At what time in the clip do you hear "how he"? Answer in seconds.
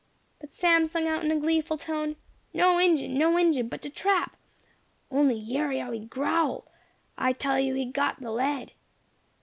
5.79-5.99